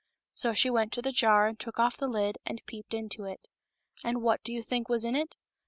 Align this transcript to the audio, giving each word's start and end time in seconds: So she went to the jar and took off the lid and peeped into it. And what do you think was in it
So 0.33 0.51
she 0.53 0.71
went 0.71 0.91
to 0.93 1.03
the 1.03 1.11
jar 1.11 1.45
and 1.45 1.59
took 1.59 1.77
off 1.77 1.95
the 1.95 2.07
lid 2.07 2.39
and 2.43 2.65
peeped 2.65 2.95
into 2.95 3.25
it. 3.25 3.47
And 4.03 4.23
what 4.23 4.41
do 4.43 4.51
you 4.51 4.63
think 4.63 4.89
was 4.89 5.05
in 5.05 5.15
it 5.15 5.35